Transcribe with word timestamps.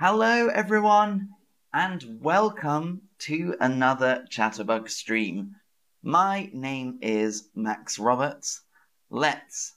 Hello, 0.00 0.46
everyone, 0.46 1.30
and 1.72 2.20
welcome 2.20 3.02
to 3.18 3.56
another 3.60 4.24
Chatterbug 4.30 4.88
stream. 4.88 5.56
My 6.04 6.48
name 6.52 7.00
is 7.02 7.48
Max 7.56 7.98
Roberts. 7.98 8.60
Let's 9.10 9.74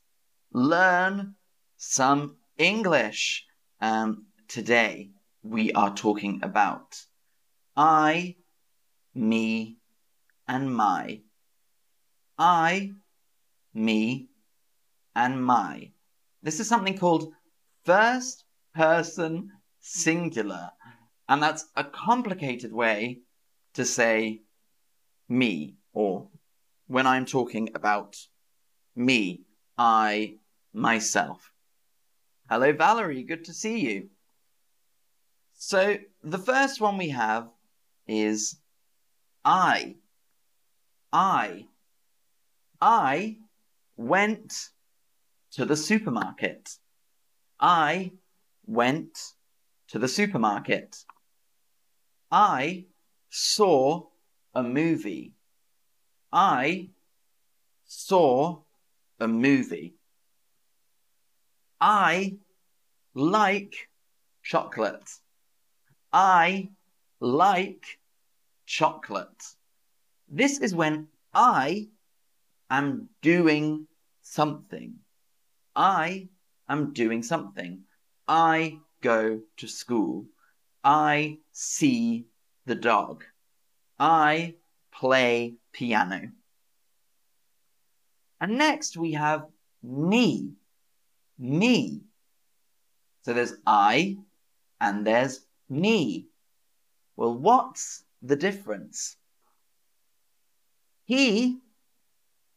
learn 0.54 1.34
some 1.77 2.36
English. 2.59 3.48
Um, 3.81 4.27
today 4.48 5.09
we 5.41 5.71
are 5.71 5.91
talking 5.91 6.41
about 6.44 7.03
I, 7.76 8.35
me, 9.16 9.77
and 10.48 10.72
my. 10.72 11.22
I, 12.38 12.91
me, 13.73 14.27
and 15.16 15.44
my. 15.44 15.90
This 16.44 16.59
is 16.59 16.70
something 16.70 16.99
called 16.99 17.34
first 17.85 18.44
person 18.76 19.49
singular. 19.81 20.71
And 21.27 21.41
that's 21.41 21.66
a 21.76 21.84
complicated 21.84 22.71
way 22.71 23.20
to 23.73 23.85
say 23.85 24.41
me, 25.27 25.76
or 25.94 26.27
when 26.88 27.07
I'm 27.07 27.26
talking 27.26 27.70
about 27.73 28.17
me, 28.95 29.41
I, 29.77 30.35
myself. 30.73 31.52
Hello, 32.49 32.73
Valerie, 32.73 33.23
good 33.23 33.45
to 33.45 33.54
see 33.54 33.80
you. 33.80 34.09
So, 35.54 35.98
the 36.23 36.38
first 36.38 36.82
one 36.82 36.98
we 36.98 37.09
have 37.09 37.49
is 38.07 38.57
I. 39.45 39.95
I. 41.13 41.68
I 42.82 43.38
went 43.95 44.70
to 45.52 45.66
the 45.66 45.77
supermarket. 45.77 46.77
I 47.59 48.12
went 48.65 49.18
to 49.91 49.99
the 49.99 50.07
supermarket. 50.07 51.03
I 52.31 52.85
saw 53.29 54.07
a 54.55 54.63
movie. 54.63 55.34
I 56.31 56.91
saw 57.84 58.62
a 59.19 59.27
movie. 59.27 59.95
I 61.81 62.37
like 63.13 63.89
chocolate. 64.44 65.09
I 66.13 66.69
like 67.19 68.00
chocolate. 68.66 69.44
This 70.29 70.59
is 70.59 70.73
when 70.73 71.07
I 71.34 71.89
am 72.69 73.09
doing 73.22 73.88
something. 74.22 74.94
I 75.75 76.29
am 76.69 76.94
doing 76.94 77.23
something. 77.23 77.81
I 78.25 78.79
go 79.02 79.41
to 79.57 79.68
school. 79.68 80.25
I 80.84 81.40
see 81.52 82.25
the 82.66 82.75
dog. 82.75 83.24
I 84.00 84.56
play 84.91 85.56
piano. 85.74 86.31
And 88.40 88.58
next 88.58 88.97
we 88.97 89.13
have 89.13 89.46
me. 89.84 90.53
Me. 91.38 92.02
So 93.24 93.34
there's 93.34 93.53
I 93.66 94.18
and 94.80 95.06
there's 95.06 95.46
me. 95.69 96.28
Well, 97.16 97.36
what's 97.36 98.03
the 98.22 98.36
difference? 98.36 99.16
He 101.06 101.59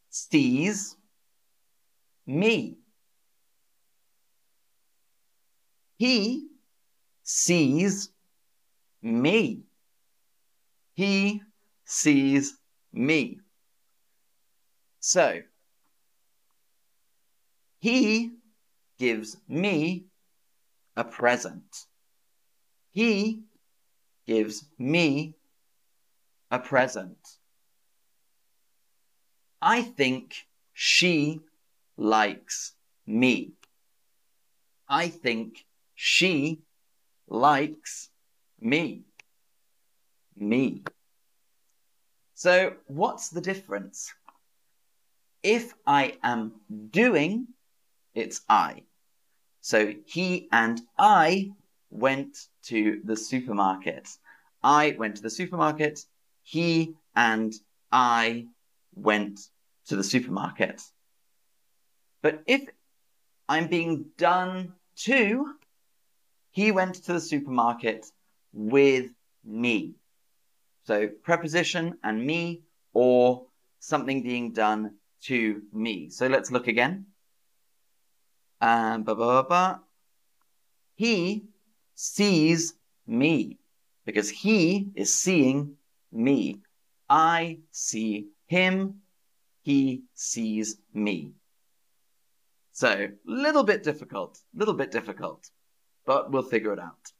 sees 0.08 0.96
me. 2.26 2.78
He 6.04 6.48
sees 7.22 8.10
me. 9.00 9.62
He 10.92 11.40
sees 11.86 12.58
me. 12.92 13.38
So, 15.00 15.40
he 17.78 18.32
gives 18.98 19.38
me 19.48 20.04
a 20.94 21.04
present. 21.04 21.86
He 22.90 23.44
gives 24.26 24.66
me 24.78 25.36
a 26.50 26.58
present. 26.58 27.16
I 29.62 29.80
think 29.80 30.46
she 30.74 31.40
likes 31.96 32.74
me. 33.06 33.52
I 34.86 35.08
think 35.08 35.64
she 35.94 36.60
likes 37.28 38.10
me. 38.60 39.02
Me. 40.36 40.82
So, 42.34 42.74
what's 42.86 43.28
the 43.28 43.40
difference? 43.40 44.12
If 45.42 45.74
I 45.86 46.16
am 46.22 46.52
doing, 46.90 47.48
it's 48.14 48.40
I. 48.48 48.82
So, 49.60 49.94
he 50.06 50.48
and 50.50 50.80
I 50.98 51.52
went 51.90 52.36
to 52.64 53.00
the 53.04 53.16
supermarket. 53.16 54.08
I 54.62 54.96
went 54.98 55.16
to 55.16 55.22
the 55.22 55.30
supermarket. 55.30 56.04
He 56.42 56.94
and 57.14 57.54
I 57.92 58.46
went 58.94 59.40
to 59.86 59.96
the 59.96 60.04
supermarket. 60.04 60.82
But 62.22 62.42
if 62.46 62.68
I'm 63.48 63.68
being 63.68 64.06
done 64.16 64.72
to, 65.04 65.54
he 66.54 66.70
went 66.70 66.94
to 66.94 67.12
the 67.12 67.20
supermarket 67.20 68.06
with 68.52 69.10
me. 69.44 69.94
So 70.84 71.08
preposition 71.08 71.98
and 72.04 72.24
me 72.24 72.62
or 72.92 73.46
something 73.80 74.22
being 74.22 74.52
done 74.52 74.94
to 75.22 75.62
me. 75.72 76.10
So 76.10 76.28
let's 76.28 76.52
look 76.52 76.68
again. 76.68 77.06
Um, 78.60 79.02
ba, 79.02 79.16
ba, 79.16 79.44
ba, 79.48 79.80
he 80.94 81.46
sees 81.96 82.74
me 83.04 83.58
because 84.06 84.30
he 84.30 84.90
is 84.94 85.12
seeing 85.12 85.74
me. 86.12 86.60
I 87.10 87.58
see 87.72 88.28
him. 88.46 89.00
He 89.62 90.02
sees 90.14 90.76
me. 90.92 91.32
So, 92.70 93.08
little 93.24 93.64
bit 93.64 93.82
difficult, 93.82 94.38
little 94.54 94.74
bit 94.74 94.90
difficult 94.90 95.50
but 96.04 96.30
we'll 96.30 96.42
figure 96.42 96.72
it 96.72 96.78
out. 96.78 97.12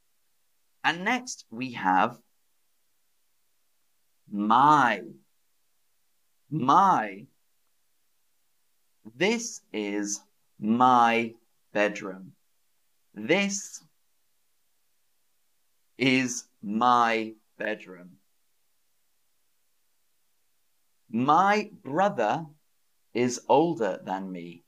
And 0.83 1.03
next 1.03 1.45
we 1.49 1.71
have 1.71 2.17
my. 4.31 5.01
My. 6.49 7.25
This 9.15 9.61
is 9.73 10.21
my 10.59 11.33
bedroom. 11.73 12.33
This 13.13 13.83
is 15.97 16.45
my 16.61 17.33
bedroom. 17.57 18.17
My 21.09 21.69
brother 21.83 22.45
is 23.13 23.39
older 23.47 23.99
than 24.03 24.31
me. 24.31 24.63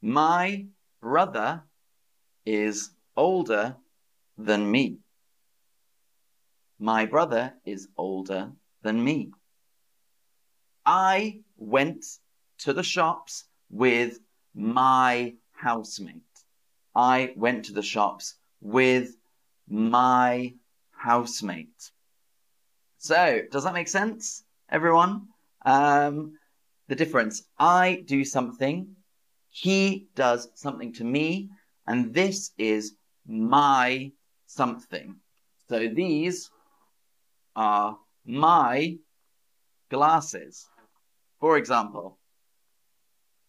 My 0.00 0.66
brother 1.00 1.62
is 2.46 2.90
older 3.16 3.76
than 4.38 4.70
me. 4.70 4.98
My 6.78 7.06
brother 7.06 7.54
is 7.64 7.88
older 7.96 8.52
than 8.82 9.02
me. 9.02 9.30
I 10.84 11.40
went 11.56 12.04
to 12.58 12.72
the 12.72 12.82
shops 12.82 13.44
with 13.70 14.18
my 14.54 15.34
housemate. 15.52 16.22
I 16.94 17.32
went 17.36 17.66
to 17.66 17.72
the 17.72 17.82
shops 17.82 18.34
with 18.60 19.16
my 19.68 20.54
housemate. 20.90 21.90
So, 22.98 23.42
does 23.50 23.64
that 23.64 23.74
make 23.74 23.88
sense, 23.88 24.44
everyone? 24.68 25.28
Um, 25.64 26.34
the 26.88 26.96
difference 26.96 27.44
I 27.58 28.02
do 28.06 28.24
something, 28.24 28.96
he 29.50 30.08
does 30.14 30.48
something 30.54 30.92
to 30.94 31.04
me, 31.04 31.50
and 31.86 32.12
this 32.12 32.52
is 32.58 32.94
my 33.26 34.12
something. 34.46 35.16
So 35.68 35.88
these 35.88 36.50
are 37.56 37.98
my 38.24 38.98
glasses, 39.90 40.68
for 41.40 41.56
example. 41.56 42.18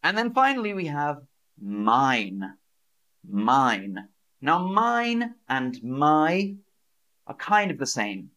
And 0.03 0.17
then 0.17 0.33
finally 0.33 0.73
we 0.73 0.85
have 0.87 1.17
mine. 1.61 2.53
Mine. 3.29 4.09
Now 4.41 4.67
mine 4.67 5.35
and 5.47 5.81
my 5.83 6.55
are 7.25 7.35
kind 7.35 7.71
of 7.71 7.77
the 7.77 7.85
same. 7.85 8.29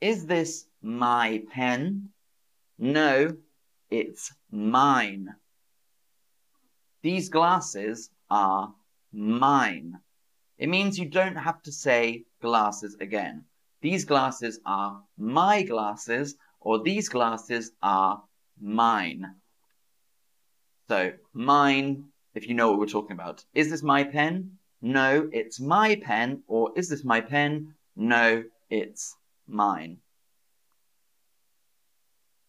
Is 0.00 0.26
this 0.26 0.66
my 0.82 1.42
pen? 1.52 2.10
No, 2.78 3.36
it's 3.90 4.32
mine. 4.50 5.34
These 7.02 7.28
glasses 7.28 8.10
are 8.30 8.74
mine. 9.12 9.98
It 10.58 10.68
means 10.68 10.98
you 10.98 11.08
don't 11.08 11.36
have 11.36 11.62
to 11.62 11.72
say 11.72 12.24
glasses 12.40 12.96
again. 13.00 13.44
These 13.80 14.04
glasses 14.04 14.58
are 14.66 15.02
my 15.16 15.62
glasses, 15.62 16.36
or 16.60 16.82
these 16.82 17.08
glasses 17.08 17.70
are 17.82 18.22
mine. 18.60 19.34
So, 20.88 21.12
mine, 21.32 22.04
if 22.34 22.48
you 22.48 22.54
know 22.54 22.70
what 22.70 22.80
we're 22.80 22.86
talking 22.86 23.12
about. 23.12 23.44
Is 23.54 23.70
this 23.70 23.82
my 23.82 24.04
pen? 24.04 24.58
No, 24.80 25.28
it's 25.32 25.60
my 25.60 25.96
pen. 25.96 26.42
Or 26.46 26.72
is 26.76 26.88
this 26.88 27.04
my 27.04 27.20
pen? 27.20 27.74
No, 27.94 28.44
it's 28.70 29.16
mine. 29.46 29.98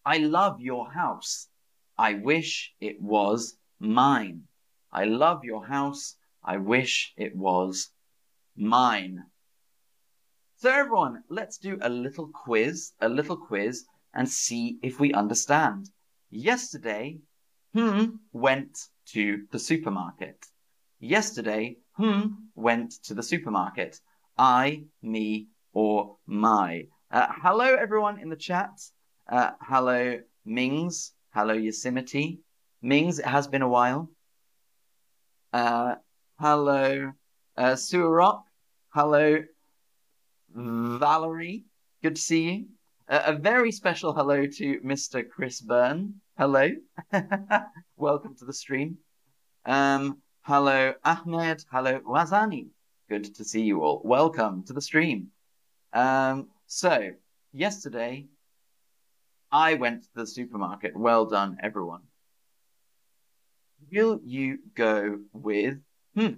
I 0.04 0.18
love 0.18 0.60
your 0.60 0.90
house. 0.90 1.48
I 1.98 2.14
wish 2.14 2.72
it 2.80 3.00
was 3.00 3.56
mine. 3.78 4.44
I 4.92 5.04
love 5.04 5.44
your 5.44 5.64
house. 5.66 6.16
I 6.50 6.56
wish 6.56 7.12
it 7.16 7.36
was 7.36 7.90
mine. 8.56 9.22
So 10.56 10.68
everyone, 10.68 11.22
let's 11.28 11.58
do 11.58 11.78
a 11.80 11.88
little 11.88 12.26
quiz, 12.26 12.90
a 13.00 13.08
little 13.08 13.36
quiz 13.36 13.84
and 14.12 14.28
see 14.28 14.76
if 14.82 14.98
we 14.98 15.12
understand. 15.12 15.88
Yesterday, 16.28 17.20
hmm 17.72 18.06
went 18.32 18.76
to 19.12 19.46
the 19.52 19.60
supermarket. 19.60 20.44
Yesterday, 20.98 21.76
hmm 21.96 22.26
went 22.56 22.90
to 23.04 23.14
the 23.14 23.22
supermarket. 23.22 24.00
I, 24.36 24.86
me, 25.02 25.46
or 25.72 26.16
my. 26.26 26.88
Uh, 27.12 27.28
hello, 27.44 27.76
everyone 27.76 28.18
in 28.18 28.28
the 28.28 28.42
chat. 28.48 28.72
Uh, 29.28 29.52
hello, 29.60 30.18
Mings. 30.44 31.12
Hello, 31.32 31.54
Yosemite. 31.54 32.40
Mings, 32.82 33.20
it 33.20 33.26
has 33.36 33.46
been 33.46 33.62
a 33.62 33.68
while. 33.68 34.10
Uh, 35.52 35.94
hello, 36.40 37.12
uh, 37.58 37.76
Rock. 37.92 38.44
Hello, 38.94 39.44
Valerie. 40.54 41.64
Good 42.02 42.16
to 42.16 42.22
see 42.22 42.50
you. 42.50 42.66
Uh, 43.06 43.22
a 43.26 43.32
very 43.34 43.70
special 43.70 44.14
hello 44.14 44.46
to 44.46 44.80
Mr. 44.80 45.28
Chris 45.28 45.60
Byrne. 45.60 46.14
Hello. 46.38 46.70
Welcome 47.96 48.36
to 48.36 48.46
the 48.46 48.54
stream. 48.54 48.96
Um, 49.66 50.22
hello, 50.40 50.94
Ahmed. 51.04 51.62
Hello, 51.70 52.00
Wazani. 52.00 52.68
Good 53.10 53.34
to 53.34 53.44
see 53.44 53.62
you 53.62 53.82
all. 53.82 54.00
Welcome 54.02 54.64
to 54.64 54.72
the 54.72 54.80
stream. 54.80 55.28
Um, 55.92 56.48
so, 56.66 57.10
yesterday 57.52 58.28
I 59.52 59.74
went 59.74 60.04
to 60.04 60.08
the 60.14 60.26
supermarket. 60.26 60.96
Well 60.96 61.26
done, 61.26 61.58
everyone. 61.62 62.00
Will 63.92 64.20
you 64.24 64.60
go 64.74 65.18
with 65.34 65.76
hmm? 66.14 66.34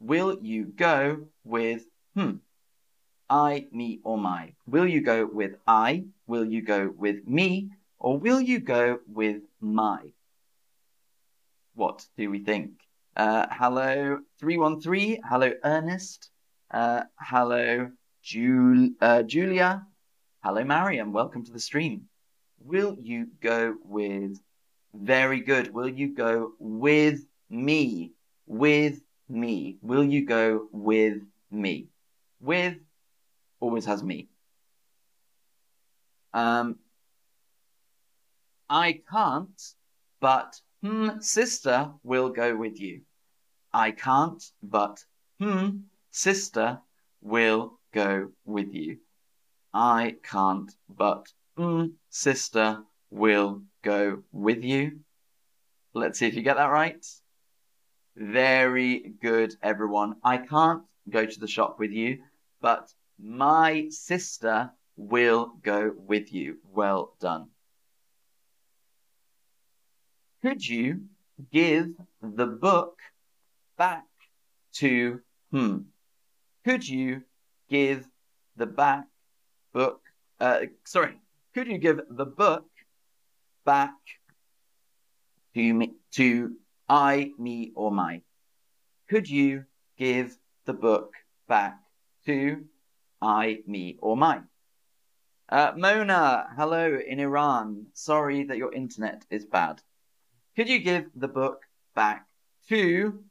Will 0.00 0.38
you 0.42 0.66
go 0.66 1.26
with 1.44 1.84
hmm? 2.14 2.36
I, 3.28 3.66
me, 3.72 4.00
or 4.04 4.18
my? 4.18 4.52
Will 4.66 4.86
you 4.86 5.00
go 5.00 5.26
with 5.26 5.56
I? 5.66 6.04
Will 6.26 6.44
you 6.44 6.62
go 6.62 6.92
with 6.96 7.26
me? 7.26 7.70
Or 7.98 8.18
will 8.18 8.40
you 8.40 8.60
go 8.60 8.98
with 9.06 9.42
my? 9.60 10.12
What 11.74 12.06
do 12.16 12.30
we 12.30 12.44
think? 12.44 12.72
Uh, 13.16 13.46
hello, 13.50 14.18
313. 14.38 15.22
Hello, 15.28 15.52
Ernest. 15.64 16.30
Uh, 16.70 17.02
hello, 17.18 17.90
Jul- 18.22 18.90
uh, 19.00 19.22
Julia. 19.22 19.86
Hello, 20.44 20.62
Mariam. 20.64 21.12
Welcome 21.12 21.44
to 21.46 21.52
the 21.52 21.60
stream. 21.60 22.08
Will 22.60 22.96
you 22.98 23.28
go 23.40 23.74
with? 23.82 24.38
Very 24.94 25.40
good. 25.40 25.72
Will 25.72 25.88
you 25.88 26.14
go 26.14 26.52
with 26.58 27.20
me? 27.50 28.12
With 28.46 29.00
me. 29.28 29.76
Will 29.82 30.04
you 30.04 30.24
go 30.24 30.68
with 30.72 31.22
me? 31.50 31.88
With 32.40 32.76
always 33.60 33.84
has 33.86 34.02
me. 34.02 34.28
Um, 36.32 36.76
I 38.68 39.00
can't, 39.10 39.62
but 40.20 40.60
hmm, 40.82 41.20
sister 41.20 41.92
will 42.02 42.28
go 42.30 42.56
with 42.56 42.78
you. 42.78 43.02
I 43.72 43.90
can't, 43.90 44.42
but 44.62 45.04
hmm, 45.38 45.68
sister 46.10 46.80
will 47.22 47.78
go 47.92 48.30
with 48.44 48.72
you. 48.72 48.98
I 49.72 50.16
can't, 50.22 50.72
but 50.88 51.26
mm, 51.58 51.92
sister 52.08 52.82
will 53.10 53.62
go 53.82 54.22
with 54.32 54.64
you. 54.64 55.00
Let's 55.92 56.18
see 56.18 56.26
if 56.26 56.34
you 56.34 56.42
get 56.42 56.56
that 56.56 56.70
right. 56.70 57.04
Very 58.16 59.12
good, 59.20 59.54
everyone. 59.62 60.16
I 60.24 60.38
can't 60.38 60.82
go 61.10 61.26
to 61.26 61.40
the 61.40 61.46
shop 61.46 61.78
with 61.78 61.90
you, 61.90 62.22
but 62.62 62.90
my 63.18 63.88
sister 63.90 64.70
will 64.96 65.52
go 65.62 65.92
with 65.94 66.32
you. 66.32 66.56
Well 66.72 67.14
done. 67.20 67.48
Could 70.40 70.66
you 70.66 71.02
give 71.52 71.90
the 72.22 72.46
book 72.46 72.98
back 73.76 74.06
to 74.74 75.20
hmm? 75.50 75.78
Could 76.64 76.88
you 76.88 77.22
give 77.68 78.08
the 78.56 78.66
back 78.66 79.04
book? 79.74 80.00
Uh, 80.40 80.60
sorry, 80.84 81.18
could 81.52 81.66
you 81.66 81.76
give 81.76 82.00
the 82.08 82.24
book 82.24 82.66
back 83.66 83.94
to 85.54 85.74
me, 85.74 85.92
to 86.12 86.56
I, 86.88 87.32
me, 87.38 87.72
or 87.74 87.90
my? 87.90 88.22
Could 89.08 89.28
you 89.28 89.64
give 89.98 90.36
the 90.64 90.72
book 90.72 91.14
back 91.48 91.78
to 92.26 92.64
I, 93.20 93.60
me, 93.66 93.98
or 94.00 94.16
my? 94.16 94.40
Uh, 95.48 95.72
Mona, 95.76 96.48
hello 96.56 96.98
in 97.06 97.20
Iran. 97.20 97.86
Sorry 97.92 98.44
that 98.44 98.56
your 98.56 98.72
internet 98.72 99.24
is 99.30 99.44
bad. 99.44 99.80
Could 100.56 100.68
you 100.68 100.80
give 100.80 101.06
the 101.14 101.28
book 101.28 101.62
back 101.94 102.26
to? 102.68 103.22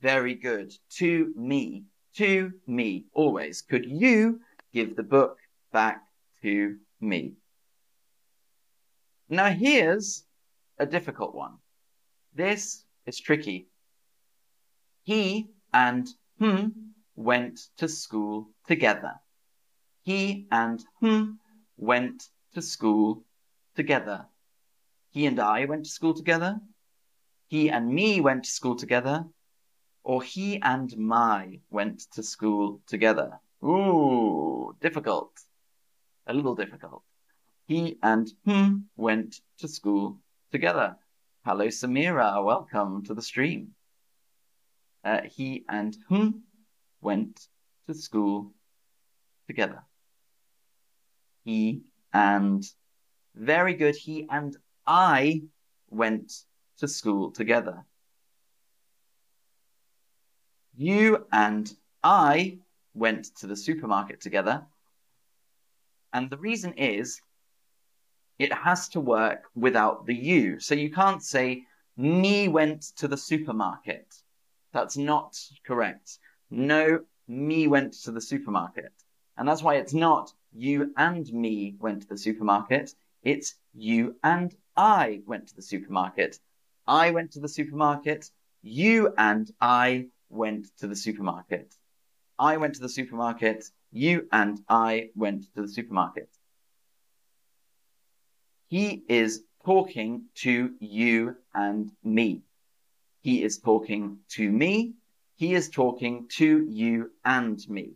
Very 0.00 0.34
good. 0.34 0.74
To 0.98 1.32
me. 1.36 1.84
To 2.16 2.52
me. 2.66 3.06
Always. 3.12 3.62
Could 3.62 3.86
you 3.86 4.40
give 4.72 4.94
the 4.94 5.02
book 5.02 5.38
back 5.72 6.02
to 6.42 6.76
me. 7.00 7.32
Now 9.28 9.50
here's 9.50 10.24
a 10.78 10.86
difficult 10.86 11.34
one. 11.34 11.54
This 12.36 12.84
is 13.06 13.18
tricky. 13.18 13.68
He 15.04 15.48
and 15.72 16.06
hmm 16.38 16.68
went 17.14 17.58
to 17.78 17.88
school 17.88 18.50
together. 18.68 19.14
He 20.02 20.46
and 20.50 20.84
hmm 21.00 21.36
went 21.78 22.24
to 22.52 22.60
school 22.60 23.24
together. 23.74 24.26
He 25.12 25.24
and 25.24 25.40
I 25.40 25.64
went 25.64 25.86
to 25.86 25.90
school 25.90 26.12
together. 26.12 26.60
He 27.48 27.70
and 27.70 27.88
me 27.88 28.20
went 28.20 28.44
to 28.44 28.50
school 28.50 28.76
together. 28.76 29.24
Or 30.04 30.22
he 30.22 30.60
and 30.60 30.94
my 30.98 31.60
went 31.70 32.00
to 32.12 32.22
school 32.22 32.82
together. 32.86 33.40
Ooh, 33.64 34.76
difficult. 34.82 35.32
A 36.26 36.34
little 36.34 36.54
difficult. 36.54 37.02
He 37.66 37.96
and 38.02 38.30
hmm 38.44 38.80
went 38.94 39.40
to 39.60 39.68
school 39.68 40.18
together. 40.52 40.98
Hello, 41.46 41.68
Samira. 41.68 42.44
Welcome 42.44 43.04
to 43.04 43.14
the 43.14 43.22
stream. 43.22 43.68
Uh, 45.04 45.20
he 45.22 45.64
and 45.68 45.96
hmm 46.08 46.30
went 47.00 47.46
to 47.86 47.94
school 47.94 48.52
together. 49.46 49.84
He 51.44 51.82
and 52.12 52.68
very 53.36 53.74
good. 53.74 53.94
He 53.94 54.26
and 54.28 54.56
I 54.88 55.42
went 55.88 56.32
to 56.78 56.88
school 56.88 57.30
together. 57.30 57.84
You 60.74 61.28
and 61.30 61.72
I 62.02 62.58
went 62.92 63.36
to 63.36 63.46
the 63.46 63.56
supermarket 63.56 64.20
together. 64.20 64.66
And 66.12 66.28
the 66.28 66.38
reason 66.38 66.72
is 66.72 67.20
it 68.38 68.52
has 68.52 68.88
to 68.90 69.00
work 69.00 69.44
without 69.54 70.06
the 70.06 70.14
you. 70.14 70.60
So 70.60 70.74
you 70.74 70.90
can't 70.90 71.22
say, 71.22 71.64
me 71.96 72.48
went 72.48 72.82
to 72.96 73.08
the 73.08 73.16
supermarket. 73.16 74.06
That's 74.72 74.96
not 74.96 75.38
correct. 75.66 76.18
No, 76.50 77.00
me 77.26 77.66
went 77.66 77.94
to 78.04 78.10
the 78.12 78.20
supermarket. 78.20 78.92
And 79.36 79.48
that's 79.48 79.62
why 79.62 79.76
it's 79.76 79.94
not 79.94 80.32
you 80.52 80.92
and 80.96 81.30
me 81.32 81.76
went 81.78 82.02
to 82.02 82.08
the 82.08 82.18
supermarket. 82.18 82.94
It's 83.22 83.54
you 83.74 84.16
and 84.22 84.54
I 84.76 85.22
went 85.26 85.48
to 85.48 85.56
the 85.56 85.62
supermarket. 85.62 86.38
I 86.86 87.10
went 87.10 87.32
to 87.32 87.40
the 87.40 87.48
supermarket. 87.48 88.30
You 88.62 89.12
and 89.16 89.50
I 89.60 90.06
went 90.28 90.66
to 90.78 90.86
the 90.86 90.96
supermarket. 90.96 91.74
I 92.38 92.56
went 92.58 92.74
to 92.74 92.80
the 92.80 92.88
supermarket. 92.88 93.64
You 93.92 94.28
and 94.32 94.60
I 94.68 95.10
went 95.14 95.54
to 95.54 95.62
the 95.62 95.68
supermarket. 95.68 96.28
He 98.68 99.04
is 99.08 99.44
talking 99.64 100.24
to 100.36 100.74
you 100.80 101.36
and 101.54 101.90
me. 102.02 102.42
He 103.22 103.42
is 103.42 103.58
talking 103.58 104.18
to 104.30 104.50
me. 104.50 104.94
he 105.36 105.54
is 105.54 105.68
talking 105.68 106.28
to 106.38 106.64
you 106.64 107.10
and 107.24 107.58
me. 107.68 107.90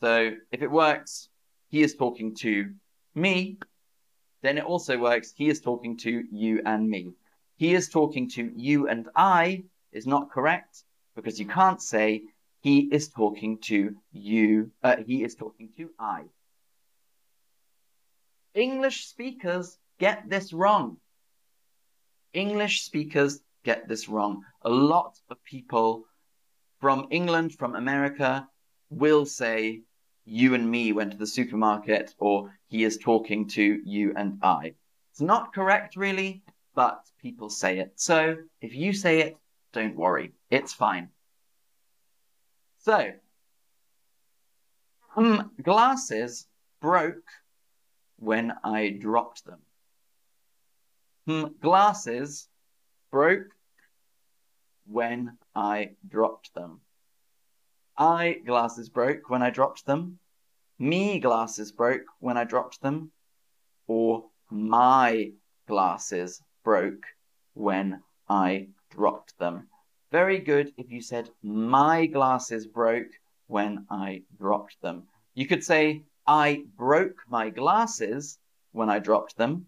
So 0.00 0.32
if 0.50 0.62
it 0.62 0.70
works, 0.70 1.28
he 1.68 1.82
is 1.82 1.94
talking 1.94 2.34
to 2.36 2.72
me, 3.14 3.58
then 4.42 4.58
it 4.58 4.64
also 4.64 4.98
works, 4.98 5.32
he 5.36 5.48
is 5.48 5.60
talking 5.60 5.96
to 5.98 6.24
you 6.32 6.62
and 6.64 6.88
me. 6.88 7.12
He 7.56 7.74
is 7.74 7.88
talking 7.88 8.28
to 8.30 8.50
you 8.56 8.88
and 8.88 9.08
I 9.14 9.64
is 9.92 10.06
not 10.06 10.30
correct 10.30 10.84
because 11.14 11.38
you 11.38 11.46
can't 11.46 11.80
say 11.80 12.22
he 12.62 12.78
is 12.80 13.08
talking 13.08 13.58
to 13.70 13.94
you, 14.12 14.70
uh, 14.82 14.96
he 15.06 15.22
is 15.22 15.34
talking 15.34 15.68
to 15.76 15.90
I. 15.98 16.24
English 18.54 19.06
speakers 19.06 19.78
get 19.98 20.28
this 20.28 20.52
wrong. 20.52 20.98
English 22.32 22.82
speakers 22.82 23.40
get 23.64 23.88
this 23.88 24.08
wrong. 24.08 24.42
A 24.62 24.70
lot 24.70 25.18
of 25.30 25.42
people 25.44 26.04
from 26.80 27.06
England, 27.10 27.54
from 27.54 27.74
America, 27.74 28.48
will 28.90 29.24
say, 29.24 29.82
you 30.24 30.54
and 30.54 30.70
me 30.70 30.92
went 30.92 31.12
to 31.12 31.16
the 31.16 31.26
supermarket, 31.26 32.14
or 32.18 32.52
he 32.68 32.84
is 32.84 32.98
talking 32.98 33.48
to 33.48 33.80
you 33.84 34.12
and 34.16 34.38
I. 34.42 34.74
It's 35.10 35.20
not 35.20 35.52
correct, 35.52 35.96
really, 35.96 36.42
but 36.74 37.00
people 37.20 37.50
say 37.50 37.78
it. 37.78 37.92
So 37.96 38.36
if 38.60 38.74
you 38.74 38.92
say 38.92 39.20
it, 39.20 39.36
don't 39.72 39.96
worry. 39.96 40.32
It's 40.50 40.72
fine. 40.72 41.08
So, 42.78 43.12
um, 45.16 45.50
glasses 45.62 46.46
broke 46.80 47.28
when 48.22 48.52
I 48.62 48.90
dropped 48.90 49.44
them. 49.44 49.58
Hmm, 51.26 51.44
glasses 51.60 52.48
broke 53.10 53.48
when 54.86 55.36
I 55.56 55.90
dropped 56.08 56.54
them. 56.54 56.80
I 57.98 58.40
glasses 58.46 58.88
broke 58.88 59.28
when 59.28 59.42
I 59.42 59.50
dropped 59.50 59.86
them. 59.86 60.20
Me 60.78 61.18
glasses 61.18 61.72
broke 61.72 62.06
when 62.20 62.36
I 62.36 62.44
dropped 62.44 62.80
them. 62.80 63.10
Or 63.88 64.24
my 64.50 65.32
glasses 65.66 66.40
broke 66.62 67.06
when 67.54 68.02
I 68.28 68.68
dropped 68.90 69.36
them. 69.38 69.66
Very 70.12 70.38
good 70.38 70.72
if 70.76 70.92
you 70.92 71.00
said 71.00 71.28
my 71.42 72.06
glasses 72.06 72.68
broke 72.68 73.10
when 73.48 73.84
I 73.90 74.22
dropped 74.38 74.80
them. 74.80 75.08
You 75.34 75.46
could 75.46 75.64
say 75.64 76.04
I 76.26 76.64
broke 76.76 77.22
my 77.28 77.50
glasses 77.50 78.38
when 78.72 78.88
I 78.88 78.98
dropped 78.98 79.36
them. 79.36 79.66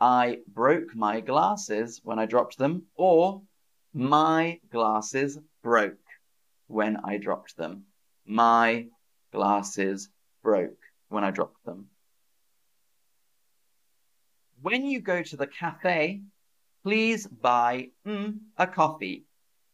I 0.00 0.38
broke 0.48 0.94
my 0.94 1.20
glasses 1.20 2.00
when 2.02 2.18
I 2.18 2.26
dropped 2.26 2.58
them. 2.58 2.86
Or 2.96 3.42
my 3.92 4.60
glasses 4.70 5.38
broke 5.62 5.98
when 6.66 6.96
I 6.96 7.18
dropped 7.18 7.56
them. 7.56 7.84
My 8.26 8.86
glasses 9.32 10.08
broke 10.42 10.80
when 11.08 11.24
I 11.24 11.30
dropped 11.30 11.64
them. 11.64 11.90
When 14.62 14.86
you 14.86 15.00
go 15.00 15.22
to 15.22 15.36
the 15.36 15.46
cafe, 15.46 16.22
please 16.82 17.26
buy 17.26 17.90
mm, 18.06 18.38
a 18.56 18.66
coffee. 18.66 19.26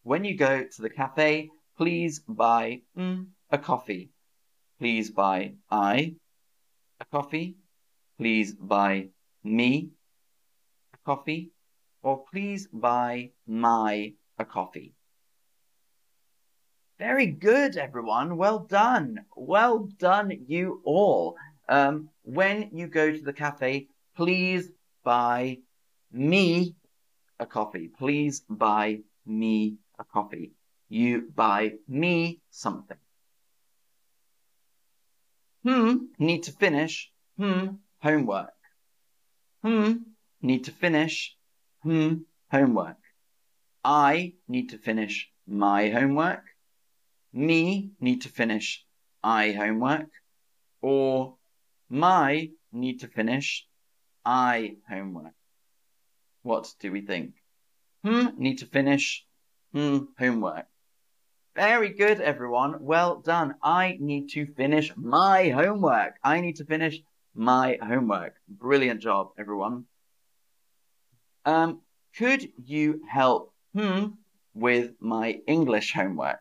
When 0.02 0.25
you 0.25 0.37
go 0.37 0.64
to 0.64 0.83
the 0.83 0.90
cafe, 0.90 1.50
please 1.76 2.19
buy 2.21 2.83
mm, 2.99 3.26
a 3.50 3.59
coffee. 3.59 4.11
Please 4.80 5.10
buy 5.10 5.52
I 5.70 6.14
a 7.00 7.04
coffee. 7.04 7.56
Please 8.16 8.54
buy 8.54 9.08
me 9.44 9.90
a 10.94 10.96
coffee 11.04 11.50
or 12.02 12.25
please 12.32 12.66
buy 12.72 13.32
my 13.46 14.14
a 14.38 14.46
coffee. 14.46 14.94
Very 16.99 17.26
good, 17.26 17.76
everyone. 17.76 18.38
Well 18.38 18.60
done. 18.60 19.26
Well 19.37 19.80
done, 19.99 20.46
you 20.46 20.80
all. 20.84 21.37
Um, 21.68 22.08
when 22.22 22.70
you 22.72 22.87
go 22.87 23.12
to 23.12 23.22
the 23.22 23.34
cafe, 23.34 23.88
please 24.16 24.70
buy 25.04 25.58
me 26.10 26.75
a 27.38 27.44
coffee. 27.44 27.90
Please 27.99 28.44
buy 28.49 29.00
me 29.26 29.76
a 29.99 30.04
coffee. 30.04 30.52
You 30.88 31.28
buy 31.34 31.75
me 31.87 32.40
something. 32.50 32.96
Hmm, 35.62 36.07
need 36.19 36.45
to 36.45 36.52
finish. 36.52 37.11
Hmm, 37.37 37.76
homework. 38.02 38.55
Hmm, 39.62 39.93
need 40.40 40.64
to 40.64 40.73
finish. 40.73 41.37
Hmm, 41.83 42.23
homework. 42.50 42.97
I 43.85 44.35
need 44.49 44.71
to 44.71 44.79
finish 44.79 45.31
my 45.47 45.88
homework. 45.90 46.45
Me 47.33 47.93
need 48.00 48.23
to 48.23 48.29
finish 48.29 48.85
I 49.23 49.52
homework. 49.52 50.11
Or 50.81 51.37
my 51.90 52.50
need 52.73 53.00
to 53.00 53.09
finish 53.09 53.67
I 54.25 54.76
homework. 54.88 55.35
What 56.43 56.73
do 56.81 56.90
we 56.90 57.02
think? 57.02 57.35
Hmm, 58.02 58.29
need 58.38 58.59
to 58.59 58.67
finish 58.67 59.26
hmm, 59.73 59.99
homework. 60.19 60.67
Very 61.61 61.90
good, 61.90 62.23
everyone. 62.23 62.76
Well 62.81 63.21
done. 63.21 63.55
I 63.62 63.99
need 64.00 64.31
to 64.31 64.47
finish 64.47 64.97
my 64.97 65.50
homework. 65.50 66.14
I 66.25 66.40
need 66.40 66.57
to 66.57 66.64
finish 66.64 67.02
my 67.35 67.76
homework. 67.83 68.37
Brilliant 68.49 69.02
job, 69.02 69.33
everyone. 69.38 69.85
Um, 71.45 71.83
could 72.17 72.49
you 72.64 73.02
help 73.07 73.52
hmm 73.75 74.07
with 74.55 74.93
my 75.00 75.43
English 75.47 75.93
homework? 75.93 76.40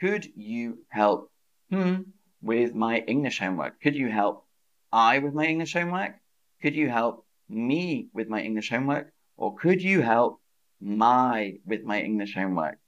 Could 0.00 0.24
you 0.34 0.78
help 0.88 1.30
hmm 1.70 1.96
with 2.40 2.74
my 2.74 3.00
English 3.00 3.40
homework? 3.40 3.78
Could 3.82 3.96
you 3.96 4.08
help 4.08 4.46
I 4.90 5.18
with 5.18 5.34
my 5.34 5.44
English 5.44 5.74
homework? 5.74 6.14
Could 6.62 6.74
you 6.74 6.88
help 6.88 7.26
me 7.50 8.08
with 8.14 8.30
my 8.30 8.40
English 8.40 8.70
homework? 8.70 9.12
Or 9.36 9.54
could 9.56 9.82
you 9.82 10.00
help 10.00 10.40
my 10.80 11.58
with 11.66 11.84
my 11.84 12.00
English 12.00 12.34
homework? 12.34 12.78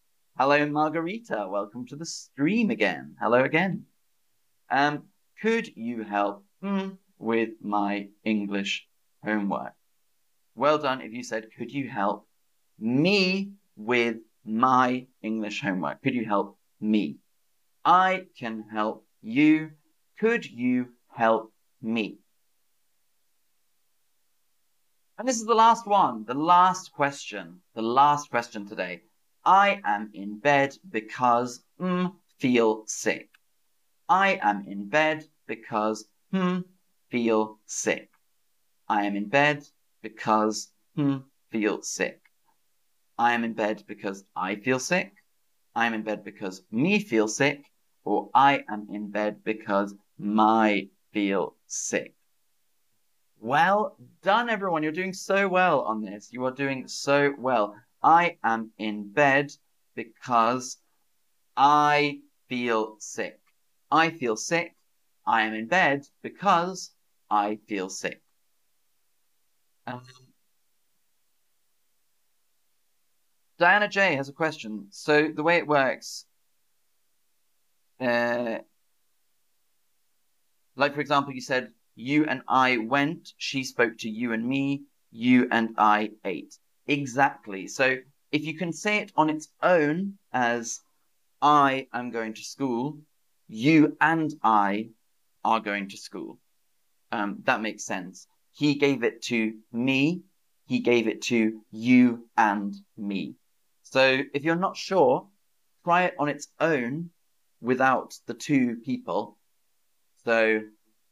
Hello, 0.40 0.64
Margarita. 0.64 1.46
Welcome 1.50 1.84
to 1.88 1.96
the 1.96 2.06
stream 2.06 2.70
again. 2.70 3.14
Hello 3.20 3.44
again. 3.44 3.84
Um, 4.70 5.02
could 5.42 5.76
you 5.76 6.02
help 6.02 6.46
hmm, 6.62 6.92
with 7.18 7.50
my 7.60 8.08
English 8.24 8.88
homework? 9.22 9.74
Well 10.54 10.78
done 10.78 11.02
if 11.02 11.12
you 11.12 11.22
said, 11.22 11.48
could 11.58 11.70
you 11.70 11.90
help 11.90 12.26
me 12.78 13.52
with 13.76 14.16
my 14.42 15.08
English 15.20 15.60
homework? 15.60 16.02
Could 16.02 16.14
you 16.14 16.24
help 16.24 16.56
me? 16.80 17.18
I 17.84 18.24
can 18.38 18.64
help 18.72 19.06
you. 19.20 19.72
Could 20.18 20.50
you 20.50 20.88
help 21.08 21.52
me? 21.82 22.16
And 25.18 25.28
this 25.28 25.36
is 25.36 25.44
the 25.44 25.54
last 25.54 25.86
one, 25.86 26.24
the 26.24 26.32
last 26.32 26.92
question, 26.92 27.60
the 27.74 27.82
last 27.82 28.30
question 28.30 28.66
today. 28.66 29.02
I 29.44 29.80
am 29.84 30.10
in 30.12 30.38
bed 30.38 30.76
because 30.88 31.64
mm, 31.80 32.14
feel 32.38 32.84
sick. 32.86 33.30
I 34.08 34.38
am 34.42 34.66
in 34.66 34.88
bed 34.88 35.24
because 35.46 36.06
hmm 36.32 36.60
feel 37.10 37.58
sick. 37.66 38.10
I 38.88 39.04
am 39.06 39.16
in 39.16 39.28
bed 39.28 39.64
because 40.02 40.72
hmm 40.94 41.18
feel 41.50 41.82
sick. 41.82 42.20
I 43.18 43.32
am 43.34 43.44
in 43.44 43.54
bed 43.54 43.84
because 43.86 44.24
I 44.36 44.56
feel 44.56 44.78
sick. 44.78 45.12
I 45.74 45.86
am 45.86 45.94
in 45.94 46.02
bed 46.02 46.24
because 46.24 46.62
me 46.70 46.98
feel 47.00 47.28
sick. 47.28 47.64
Or 48.04 48.30
I 48.34 48.64
am 48.68 48.88
in 48.90 49.10
bed 49.10 49.44
because 49.44 49.94
my 50.18 50.88
feel 51.12 51.54
sick. 51.66 52.14
Well 53.38 53.96
done, 54.22 54.50
everyone. 54.50 54.82
You're 54.82 54.92
doing 54.92 55.12
so 55.12 55.48
well 55.48 55.80
on 55.82 56.02
this. 56.02 56.32
You 56.32 56.44
are 56.44 56.50
doing 56.50 56.88
so 56.88 57.34
well. 57.38 57.74
I 58.02 58.38
am 58.42 58.72
in 58.78 59.12
bed 59.12 59.52
because 59.94 60.78
I 61.56 62.20
feel 62.48 62.96
sick. 62.98 63.40
I 63.90 64.10
feel 64.10 64.36
sick. 64.36 64.74
I 65.26 65.42
am 65.42 65.54
in 65.54 65.66
bed 65.66 66.06
because 66.22 66.92
I 67.30 67.58
feel 67.68 67.88
sick. 67.88 68.22
Um, 69.86 70.02
Diana 73.58 73.88
J 73.88 74.16
has 74.16 74.28
a 74.28 74.32
question. 74.32 74.86
So 74.90 75.28
the 75.28 75.42
way 75.42 75.58
it 75.58 75.66
works, 75.66 76.24
uh, 78.00 78.58
like 80.76 80.94
for 80.94 81.00
example, 81.00 81.34
you 81.34 81.42
said 81.42 81.72
you 81.94 82.24
and 82.24 82.42
I 82.48 82.78
went, 82.78 83.34
she 83.36 83.64
spoke 83.64 83.98
to 83.98 84.08
you 84.08 84.32
and 84.32 84.46
me, 84.46 84.84
you 85.10 85.46
and 85.50 85.74
I 85.76 86.12
ate. 86.24 86.56
Exactly. 86.90 87.68
So 87.68 87.98
if 88.32 88.42
you 88.42 88.58
can 88.58 88.72
say 88.72 88.98
it 88.98 89.12
on 89.16 89.30
its 89.30 89.48
own 89.62 90.18
as 90.32 90.80
I 91.40 91.86
am 91.92 92.10
going 92.10 92.34
to 92.34 92.42
school, 92.42 92.98
you 93.46 93.96
and 94.00 94.34
I 94.42 94.90
are 95.44 95.60
going 95.60 95.88
to 95.90 95.96
school. 95.96 96.40
Um, 97.12 97.38
that 97.44 97.62
makes 97.62 97.84
sense. 97.84 98.26
He 98.52 98.74
gave 98.74 99.04
it 99.04 99.22
to 99.26 99.54
me. 99.72 100.22
He 100.66 100.80
gave 100.80 101.06
it 101.06 101.22
to 101.30 101.60
you 101.70 102.28
and 102.36 102.74
me. 102.96 103.36
So 103.84 104.22
if 104.34 104.42
you're 104.42 104.56
not 104.56 104.76
sure, 104.76 105.28
try 105.84 106.06
it 106.06 106.14
on 106.18 106.28
its 106.28 106.48
own 106.58 107.10
without 107.60 108.18
the 108.26 108.34
two 108.34 108.78
people. 108.84 109.38
So 110.24 110.62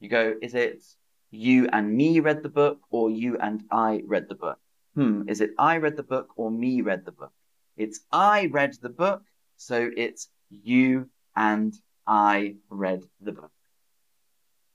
you 0.00 0.08
go, 0.08 0.34
is 0.42 0.54
it 0.56 0.82
you 1.30 1.68
and 1.72 1.96
me 1.96 2.18
read 2.18 2.42
the 2.42 2.48
book 2.48 2.80
or 2.90 3.10
you 3.10 3.38
and 3.38 3.62
I 3.70 4.02
read 4.04 4.28
the 4.28 4.34
book? 4.34 4.58
Hmm, 4.98 5.28
is 5.28 5.40
it 5.40 5.50
I 5.56 5.76
read 5.76 5.96
the 5.96 6.02
book 6.02 6.30
or 6.34 6.50
me 6.50 6.80
read 6.80 7.04
the 7.04 7.12
book? 7.12 7.30
It's 7.76 8.00
I 8.10 8.46
read 8.46 8.74
the 8.82 8.88
book, 8.88 9.22
so 9.56 9.88
it's 9.96 10.28
you 10.50 11.08
and 11.36 11.72
I 12.04 12.56
read 12.68 13.04
the 13.20 13.30
book. 13.30 13.52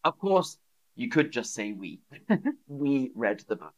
Of 0.06 0.18
course, 0.18 0.58
you 0.96 1.10
could 1.10 1.34
just 1.34 1.54
say 1.54 1.74
we. 1.74 2.00
we 2.70 3.12
read 3.16 3.44
the 3.50 3.58
book. 3.58 3.74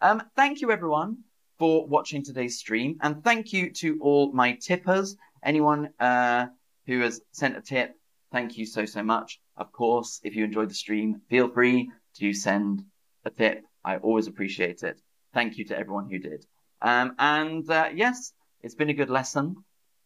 Um, 0.00 0.22
thank 0.36 0.60
you 0.60 0.70
everyone 0.70 1.24
for 1.58 1.84
watching 1.84 2.22
today's 2.22 2.60
stream, 2.60 2.98
and 3.00 3.24
thank 3.24 3.52
you 3.52 3.72
to 3.72 3.98
all 4.00 4.30
my 4.32 4.52
tippers. 4.52 5.16
Anyone 5.42 5.88
uh, 5.98 6.46
who 6.86 7.00
has 7.00 7.20
sent 7.32 7.56
a 7.56 7.60
tip, 7.60 7.96
thank 8.30 8.56
you 8.56 8.66
so 8.66 8.84
so 8.84 9.02
much. 9.02 9.40
Of 9.56 9.72
course, 9.72 10.20
if 10.22 10.36
you 10.36 10.44
enjoyed 10.44 10.70
the 10.70 10.74
stream, 10.74 11.22
feel 11.28 11.48
free 11.48 11.90
to 12.18 12.32
send 12.32 12.84
a 13.24 13.30
tip. 13.30 13.64
I 13.84 13.96
always 13.96 14.28
appreciate 14.28 14.84
it. 14.84 15.00
Thank 15.36 15.58
you 15.58 15.66
to 15.66 15.78
everyone 15.78 16.08
who 16.08 16.18
did. 16.18 16.46
Um, 16.80 17.14
and 17.18 17.68
uh, 17.70 17.90
yes, 17.94 18.32
it's 18.62 18.74
been 18.74 18.88
a 18.88 18.94
good 18.94 19.10
lesson. 19.10 19.56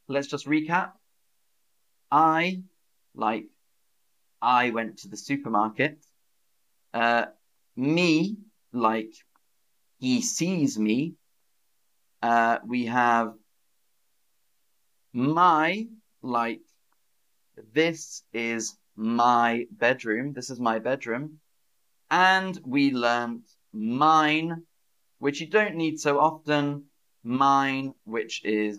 Let's 0.09 0.27
just 0.27 0.47
recap. 0.47 0.91
I, 2.11 2.63
like, 3.15 3.45
I 4.43 4.71
went 4.71 4.99
to 4.99 5.09
the 5.09 5.17
supermarket. 5.17 6.05
Uh, 6.93 7.27
me, 7.77 8.39
like, 8.73 9.15
he 10.01 10.21
sees 10.21 10.77
me. 10.77 11.15
Uh, 12.21 12.59
we 12.67 12.87
have 12.87 13.35
my, 15.13 15.87
like, 16.23 16.63
this 17.73 18.25
is 18.33 18.77
my 18.97 19.67
bedroom. 19.71 20.33
This 20.33 20.51
is 20.51 20.59
my 20.59 20.81
bedroom. 20.81 21.39
And 22.11 22.59
we 22.67 22.91
learnt 22.91 23.45
mine, 23.73 24.67
which 25.21 25.41
you 25.41 25.47
don't 25.47 25.77
need 25.77 26.01
so 26.01 26.19
often. 26.19 26.87
Mine, 27.23 27.95
which 28.05 28.45
is, 28.45 28.79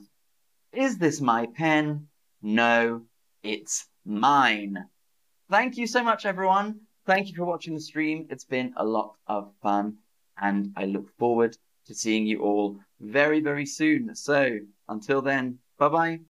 is 0.74 0.98
this 0.98 1.22
my 1.22 1.48
pen? 1.56 2.08
No, 2.42 3.04
it's 3.44 3.88
mine. 4.04 4.78
Thank 5.50 5.78
you 5.78 5.88
so 5.88 6.04
much, 6.04 6.26
everyone. 6.26 6.82
Thank 7.06 7.30
you 7.30 7.36
for 7.36 7.46
watching 7.46 7.76
the 7.76 7.80
stream. 7.80 8.28
It's 8.30 8.46
been 8.46 8.74
a 8.78 8.86
lot 8.86 9.16
of 9.28 9.52
fun, 9.62 9.98
and 10.40 10.74
I 10.76 10.86
look 10.86 11.16
forward 11.18 11.56
to 11.86 11.94
seeing 11.94 12.26
you 12.26 12.42
all 12.42 12.80
very, 13.00 13.40
very 13.40 13.66
soon. 13.66 14.16
So 14.16 14.60
until 14.90 15.22
then, 15.22 15.60
bye 15.78 15.90
bye. 15.90 16.22